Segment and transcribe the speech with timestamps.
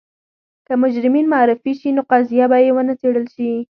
[0.65, 3.51] که مجرمین معرفي شي نو قضیه به یې ونه څېړل شي.